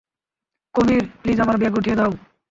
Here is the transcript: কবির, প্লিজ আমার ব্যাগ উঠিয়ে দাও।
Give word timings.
কবির, 0.75 1.03
প্লিজ 1.21 1.37
আমার 1.41 1.57
ব্যাগ 1.57 1.73
উঠিয়ে 1.77 1.95
দাও। 1.95 2.11